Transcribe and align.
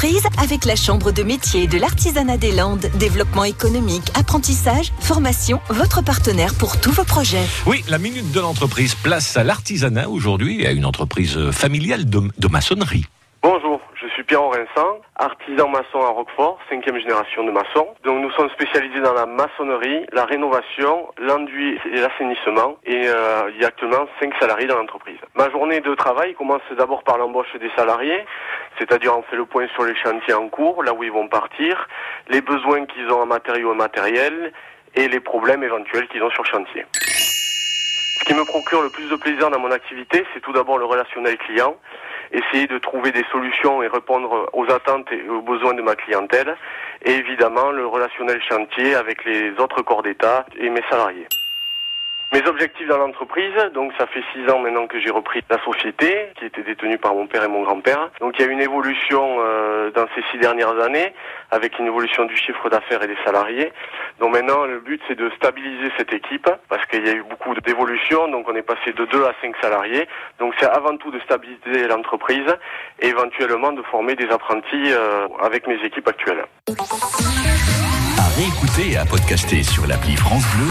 entreprise 0.00 0.26
avec 0.42 0.64
la 0.64 0.76
Chambre 0.76 1.12
de 1.12 1.22
métier 1.22 1.66
de 1.66 1.78
l'artisanat 1.78 2.38
des 2.38 2.52
Landes. 2.52 2.86
Développement 2.98 3.44
économique, 3.44 4.08
apprentissage, 4.18 4.92
formation, 4.98 5.60
votre 5.68 6.02
partenaire 6.02 6.52
pour 6.58 6.80
tous 6.80 6.90
vos 6.90 7.04
projets. 7.04 7.44
Oui, 7.66 7.84
la 7.86 7.98
minute 7.98 8.32
de 8.32 8.40
l'entreprise 8.40 8.94
place 8.94 9.36
à 9.36 9.44
l'artisanat 9.44 10.08
aujourd'hui 10.08 10.62
et 10.62 10.68
à 10.68 10.72
une 10.72 10.86
entreprise 10.86 11.50
familiale 11.50 12.08
de, 12.08 12.20
de 12.38 12.48
maçonnerie. 12.48 13.04
Bonjour, 13.42 13.78
je 14.00 14.06
suis 14.14 14.24
Pierre 14.24 14.48
Vincent, 14.48 15.00
artisan 15.16 15.68
maçon 15.68 16.00
à 16.00 16.08
Roquefort, 16.08 16.58
cinquième 16.70 16.98
génération 16.98 17.44
de 17.44 17.50
maçon. 17.50 17.86
Donc 18.02 18.22
nous 18.22 18.30
sommes 18.32 18.48
spécialisés 18.56 19.02
dans 19.02 19.12
la 19.12 19.26
maçonnerie, 19.26 20.06
la 20.12 20.24
rénovation, 20.24 21.08
l'enduit 21.20 21.76
et 21.92 22.00
l'assainissement. 22.00 22.76
Et 22.86 23.04
euh, 23.04 23.50
il 23.54 23.60
y 23.60 23.64
a 23.64 23.68
actuellement 23.68 24.06
cinq 24.18 24.32
salariés 24.40 24.66
dans 24.66 24.76
l'entreprise. 24.76 25.19
Ma 25.34 25.48
journée 25.50 25.80
de 25.80 25.94
travail 25.94 26.34
commence 26.34 26.62
d'abord 26.76 27.02
par 27.04 27.16
l'embauche 27.16 27.54
des 27.60 27.70
salariés, 27.76 28.24
c'est-à-dire 28.78 29.16
on 29.16 29.22
fait 29.22 29.36
le 29.36 29.44
point 29.44 29.66
sur 29.74 29.84
les 29.84 29.94
chantiers 29.94 30.34
en 30.34 30.48
cours, 30.48 30.82
là 30.82 30.92
où 30.92 31.02
ils 31.04 31.12
vont 31.12 31.28
partir, 31.28 31.88
les 32.28 32.40
besoins 32.40 32.84
qu'ils 32.86 33.10
ont 33.10 33.22
en 33.22 33.26
matériaux 33.26 33.72
et 33.72 33.76
matériel 33.76 34.52
et 34.96 35.08
les 35.08 35.20
problèmes 35.20 35.62
éventuels 35.62 36.08
qu'ils 36.08 36.22
ont 36.22 36.30
sur 36.30 36.44
chantier. 36.44 36.84
Ce 36.92 38.24
qui 38.24 38.34
me 38.34 38.44
procure 38.44 38.82
le 38.82 38.90
plus 38.90 39.08
de 39.08 39.16
plaisir 39.16 39.50
dans 39.50 39.60
mon 39.60 39.70
activité, 39.70 40.26
c'est 40.34 40.40
tout 40.40 40.52
d'abord 40.52 40.78
le 40.78 40.84
relationnel 40.84 41.38
client 41.38 41.76
essayer 42.32 42.66
de 42.66 42.78
trouver 42.78 43.10
des 43.12 43.24
solutions 43.32 43.82
et 43.82 43.88
répondre 43.88 44.48
aux 44.52 44.70
attentes 44.70 45.10
et 45.12 45.28
aux 45.28 45.42
besoins 45.42 45.74
de 45.74 45.82
ma 45.82 45.96
clientèle, 45.96 46.56
et 47.04 47.12
évidemment 47.12 47.70
le 47.70 47.86
relationnel 47.86 48.40
chantier 48.42 48.94
avec 48.94 49.24
les 49.24 49.50
autres 49.58 49.82
corps 49.82 50.02
d'État 50.02 50.46
et 50.58 50.70
mes 50.70 50.82
salariés. 50.88 51.26
Mes 52.32 52.46
objectifs 52.46 52.86
dans 52.86 52.98
l'entreprise, 52.98 53.52
donc 53.74 53.92
ça 53.98 54.06
fait 54.06 54.22
six 54.32 54.48
ans 54.48 54.60
maintenant 54.60 54.86
que 54.86 55.00
j'ai 55.00 55.10
repris 55.10 55.42
la 55.50 55.58
société 55.64 56.28
qui 56.38 56.44
était 56.44 56.62
détenue 56.62 56.96
par 56.96 57.12
mon 57.12 57.26
père 57.26 57.42
et 57.42 57.48
mon 57.48 57.64
grand-père. 57.64 58.08
Donc 58.20 58.34
il 58.38 58.46
y 58.46 58.48
a 58.48 58.52
une 58.52 58.60
évolution 58.60 59.38
euh, 59.40 59.90
dans 59.90 60.06
ces 60.14 60.22
six 60.30 60.38
dernières 60.38 60.78
années 60.80 61.12
avec 61.50 61.76
une 61.80 61.86
évolution 61.86 62.26
du 62.26 62.36
chiffre 62.36 62.70
d'affaires 62.70 63.02
et 63.02 63.08
des 63.08 63.16
salariés. 63.24 63.72
Donc 64.20 64.32
maintenant 64.32 64.64
le 64.64 64.78
but 64.78 65.02
c'est 65.08 65.16
de 65.16 65.28
stabiliser 65.30 65.90
cette 65.98 66.12
équipe 66.12 66.48
parce 66.68 66.86
qu'il 66.86 67.04
y 67.04 67.10
a 67.10 67.14
eu 67.14 67.24
beaucoup 67.28 67.52
d'évolution. 67.60 68.28
Donc 68.28 68.48
on 68.48 68.54
est 68.54 68.62
passé 68.62 68.92
de 68.92 69.04
2 69.06 69.24
à 69.24 69.34
5 69.42 69.56
salariés. 69.60 70.06
Donc 70.38 70.54
c'est 70.60 70.68
avant 70.68 70.96
tout 70.98 71.10
de 71.10 71.18
stabiliser 71.20 71.88
l'entreprise 71.88 72.46
et 73.00 73.08
éventuellement 73.08 73.72
de 73.72 73.82
former 73.90 74.14
des 74.14 74.28
apprentis 74.30 74.92
euh, 74.92 75.26
avec 75.42 75.66
mes 75.66 75.82
équipes 75.84 76.06
actuelles. 76.06 76.44
À 76.68 78.28
réécouter 78.36 78.92
et 78.92 78.96
à 78.98 79.04
podcaster 79.04 79.64
sur 79.64 79.84
l'appli 79.88 80.14
France 80.14 80.44
Bleu. 80.54 80.68